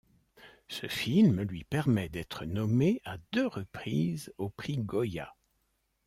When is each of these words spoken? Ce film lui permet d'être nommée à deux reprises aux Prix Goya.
Ce 0.67 0.87
film 0.87 1.43
lui 1.43 1.63
permet 1.63 2.09
d'être 2.09 2.45
nommée 2.45 3.03
à 3.05 3.17
deux 3.33 3.45
reprises 3.45 4.33
aux 4.39 4.49
Prix 4.49 4.77
Goya. 4.79 5.35